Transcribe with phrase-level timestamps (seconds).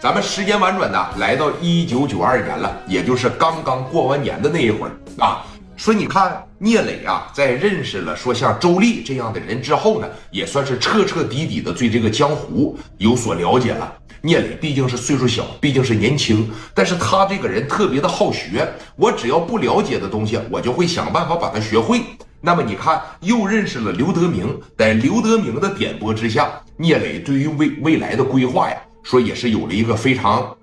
[0.00, 5.44] 咱们时间婉转的来到一九九二年了，也就是刚刚过完年的那一会儿啊。
[5.76, 13.92] 说你看聂磊啊，在认识了说像周丽这样的人之后呢，也算是彻彻底底的对这个江湖有所了解了。
[14.22, 18.66] 聂磊毕竟是岁数小，毕竟是年轻，但是他这个人特别的好学。
[18.96, 22.00] 我只要不了解的东西，我就会想办法把它学会。
[22.40, 28.78] 那么你看，又认识了刘德明，在刘德明的点拨之下，聂磊对于未未来的规划呀。
[29.02, 30.56] 说也是有了一个非常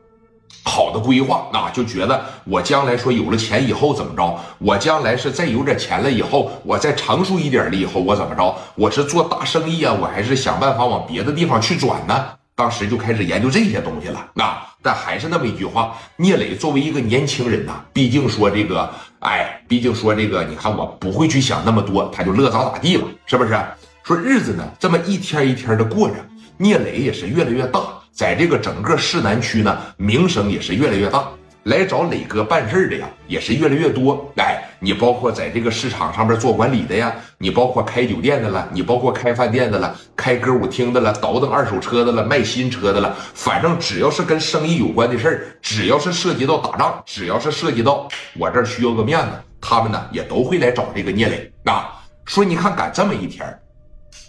[0.64, 4.40] 好的规划，那就觉得我将来说有了钱以后怎么着？
[4.59, 8.55] 我将来是再有点钱了以后，我再成熟一点了以后，我怎么着？
[8.76, 12.26] 我是做大生意啊，我还是想办法往别的地方去转呢？
[12.54, 14.31] 当时就开始研究这些东西了。
[14.34, 23.58] 那但还是那么一句话，聂磊作为一个年轻人呐，毕竟说这个，哎，毕竟说这个，你看我不会去想那么多，他就乐咋咋地了，是不是？
[24.04, 26.16] 说日子呢，这么一天一天的过着，
[26.58, 27.80] 聂磊也是越来越大。
[28.17, 31.27] 在这个整个市南区呢，名声也是越来越大，
[31.66, 34.28] 来找磊哥办事的呀，也是越来越多。
[34.38, 49.27] 哎，你包括在这个市场上面做管理的呀，你包括开酒店的了，你包括开饭店的了，开歌舞厅的了，倒腾二手车的了，卖新车的了，反正只要是跟生意有关的事儿，只要是涉及到打仗，只要是涉及到我这需要个面子，
[49.61, 53.45] 他们呢也都会来找这个聂磊啊，说你看赶这么一天，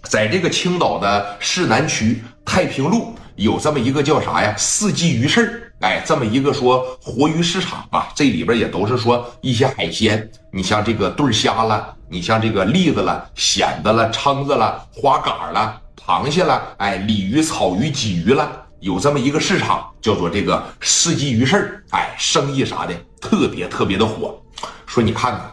[0.03, 3.15] 在这个青岛的市南区太平路。
[3.39, 4.53] 有这么一个叫啥呀？
[4.59, 18.51] 四季鱼市哎，这么一个说活鱼市场啊，这里边也都是说一些海鲜，你像这个对虾了，你像这个栗子了、蚬子了、蛏子了、花蛤了、螃蟹了，哎，鲤鱼、草鱼、鲫鱼了，
[18.81, 24.37] 有这么一个市场，叫做这个四季鱼市哎，生意啥的特别特别的火。
[24.85, 25.49] 说你看看，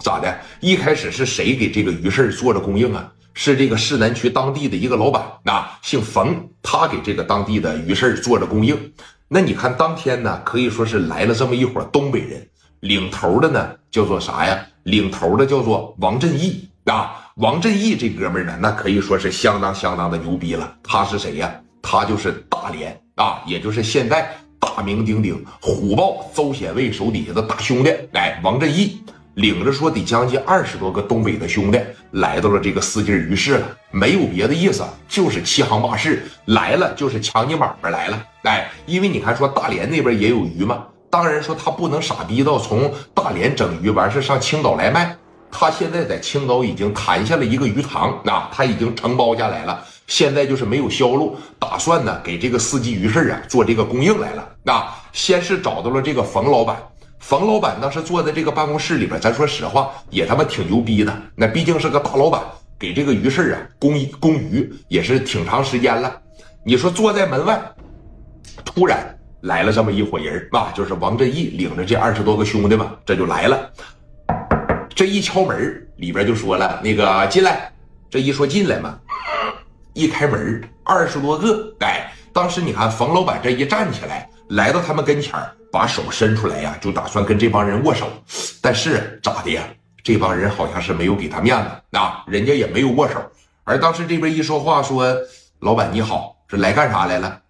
[0.00, 0.38] 咋的？
[0.60, 3.10] 一开始是谁给这个鱼市做着供应啊？
[3.34, 8.92] 是这个市南区当地的一个老板啊，姓冯，他给这个当地的鱼市做着供应。
[9.28, 12.46] 那你看当天呢，可以说是来了这么一伙东北人，
[12.80, 14.66] 领头的呢叫做啥呀？
[14.82, 17.18] 领头的叫做王振义啊。
[17.36, 20.76] 王振义这哥们呢，那可以说是相当相当的牛逼了。
[20.82, 21.50] 他是谁呀？
[21.80, 24.30] 他就是大连啊，也就是现在
[24.60, 27.90] 大名鼎鼎虎豹邹显卫手底下的大兄弟。
[28.12, 29.02] 哎，王振义。
[29.34, 38.22] 领着说得将近二十多个东北的兄弟来到了这个四季鱼市了，没有别的意思，就是欺行霸市来了，就是抢你买卖来了。
[38.42, 45.16] 哎，因为你看说大连那边也有鱼嘛，当然说他不能傻逼到从大连整鱼完事上青岛来卖，
[45.50, 54.46] 他现在在青岛已经谈下了一个鱼塘，那他已经承包下来了，现在就是没有销路，打算呢给这个四季鱼市啊做这个供应来了。
[54.62, 56.76] 那先是找到了这个冯老板。
[57.22, 61.22] 冯老板当时坐在这个办公室里边，咱说实话也他妈挺牛逼的。
[61.36, 62.42] 那毕竟是个大老板，
[62.76, 66.20] 给这个鱼市啊供供鱼也是挺长时间了。
[66.64, 67.62] 你说坐在门外，
[68.64, 68.98] 突然
[69.42, 73.70] 来了这么一伙人啊，就是王振义领着这二十多个兄弟们，这就来了。
[74.92, 77.72] 这一敲门，里边就说了：“那个进来。”
[78.10, 78.98] 这一说进来嘛，
[79.94, 81.74] 一开门，二十多个。
[81.80, 85.54] 哎，当时你看冯老板这一站起来，来到他们跟前儿。
[85.72, 88.06] 把手伸出来呀，就打算跟这帮人握手，
[88.60, 89.62] 但是咋的呀？
[90.04, 93.14] 这帮人好像是没有给他面子啊，人家也没有握手。
[93.64, 95.16] 而当时这边一说话说
[95.60, 97.40] ：“老板你好，是来干啥来了？”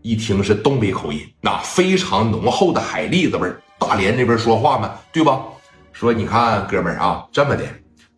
[0.00, 3.60] 一听是东北口音，那非常浓厚的海蛎子味儿。
[3.78, 5.42] 大连那边说话嘛，对吧？
[5.92, 7.64] 说你看哥们儿啊，这么的，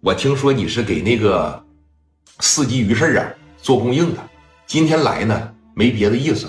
[0.00, 1.60] 我听说你是给那个
[2.38, 3.26] 四季鱼市啊
[3.60, 4.20] 做供应的，
[4.64, 6.46] 今天来呢没别的意思，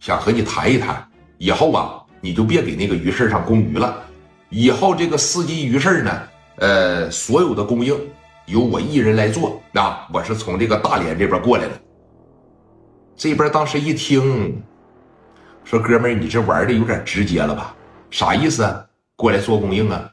[0.00, 1.08] 想和你谈一谈，
[1.38, 2.00] 以后啊。
[2.20, 4.02] 你就别给那个鱼市上供鱼了，
[4.48, 6.10] 以后这个四季鱼市呢，
[6.56, 7.94] 呃，所有的供应
[8.46, 9.62] 由我一人来做。
[9.74, 11.72] 啊，我是从这个大连这边过来的。
[13.14, 14.58] 这边当时一听，
[15.64, 17.76] 说哥们儿，你这玩的有点直接了吧？
[18.10, 18.64] 啥意思？
[19.16, 20.10] 过来做供应啊？